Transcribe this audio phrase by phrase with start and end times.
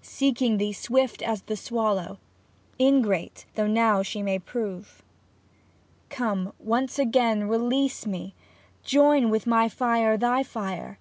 [0.00, 2.18] Seeking thee swift as the swallow,
[2.80, 5.02] Ingrate though now she may prove."
[6.08, 8.34] Come, once again to release me,
[8.82, 10.98] Join with my fire thy fire.